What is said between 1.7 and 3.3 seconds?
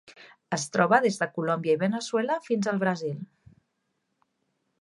i Veneçuela fins al Brasil.